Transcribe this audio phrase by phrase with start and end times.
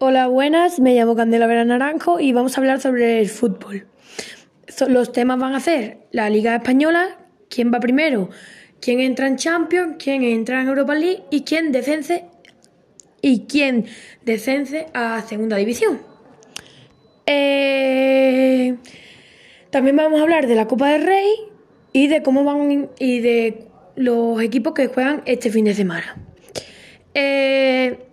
[0.00, 3.88] Hola, buenas, me llamo Candela Vera Naranjo y vamos a hablar sobre el fútbol.
[4.86, 7.18] Los temas van a ser la Liga Española,
[7.50, 8.30] quién va primero,
[8.80, 12.26] quién entra en Champions, quién entra en Europa League y quién descense
[13.22, 13.86] y quién
[14.24, 15.98] descense a Segunda División.
[17.26, 18.76] Eh,
[19.70, 21.28] también vamos a hablar de la Copa del Rey
[21.92, 26.24] y de cómo van y de los equipos que juegan este fin de semana.
[27.14, 28.07] Eh,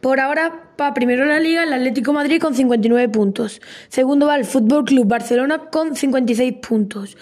[0.00, 3.60] por ahora va primero la liga el Atlético Madrid con 59 puntos.
[3.88, 7.16] Segundo va el Fútbol Club Barcelona con 56 puntos.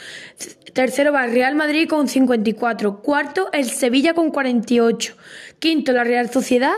[0.73, 3.01] Tercero va el Real Madrid con 54.
[3.01, 5.17] Cuarto el Sevilla con 48.
[5.59, 6.75] Quinto la Real Sociedad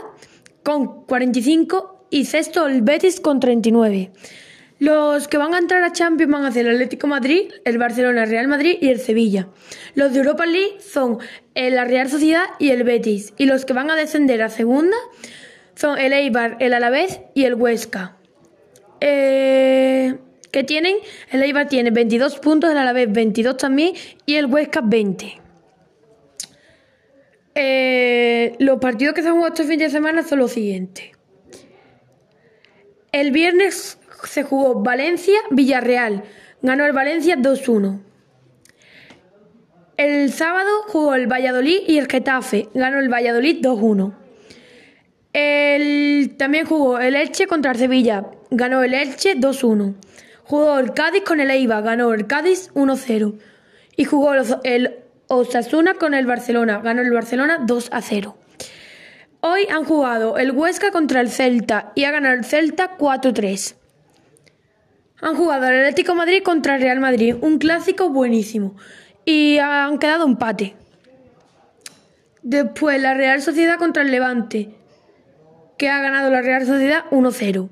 [0.63, 4.13] con 45 y sexto el Betis con 39.
[4.79, 8.23] Los que van a entrar a Champions van a ser el Atlético Madrid, el Barcelona,
[8.23, 9.49] el Real Madrid y el Sevilla.
[9.97, 11.19] Los de Europa League son
[11.55, 13.35] la Real Sociedad y el Betis.
[13.37, 14.97] Y los que van a descender a segunda
[15.79, 18.17] son el Eibar, el Alavés y el Huesca.
[19.01, 20.19] Eh,
[20.51, 20.97] ¿Qué tienen?
[21.31, 23.95] El Eibar tiene 22 puntos, el Alavés 22 también
[24.27, 25.41] y el Huesca 20.
[27.55, 31.13] Eh, los partidos que se han jugado este fin de semana son los siguientes.
[33.13, 36.25] El viernes se jugó Valencia-Villarreal.
[36.61, 38.01] Ganó el Valencia 2-1.
[39.97, 42.69] El sábado jugó el Valladolid y el Getafe.
[42.75, 44.28] Ganó el Valladolid 2-1.
[46.37, 48.27] También jugó el Elche contra el Sevilla.
[48.51, 49.95] Ganó el Elche 2-1.
[50.45, 51.83] Jugó el Cádiz con el Eibar.
[51.83, 53.39] Ganó el Cádiz 1-0.
[53.97, 54.97] Y jugó el
[55.29, 56.81] Osasuna con el Barcelona.
[56.83, 58.35] Ganó el Barcelona 2-0.
[59.41, 63.77] Hoy han jugado el Huesca contra el Celta y ha ganado el Celta 4-3.
[65.21, 68.77] Han jugado el Atlético Madrid contra el Real Madrid, un clásico buenísimo.
[69.25, 70.75] Y han quedado empate.
[72.43, 74.75] Después la Real Sociedad contra el Levante,
[75.79, 77.71] que ha ganado la Real Sociedad 1-0.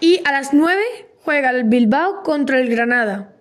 [0.00, 0.80] Y a las 9
[1.24, 3.32] juega el Bilbao contra el Granada.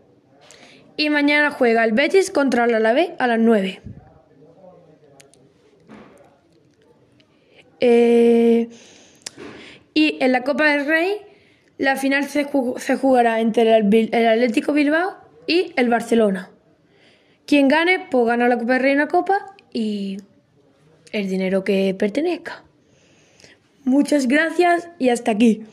[0.95, 3.81] Y mañana juega el Betis contra el Alavés a las 9.
[7.79, 8.69] Eh,
[9.93, 11.17] y en la Copa del Rey,
[11.77, 16.49] la final se, jugará entre el, Atlético Bilbao y el Barcelona.
[17.45, 20.17] Quien gane, pues gana la Copa del Rey y la Copa y
[21.11, 22.63] el dinero que pertenezca.
[23.87, 25.63] Muchas gracias y hasta aquí.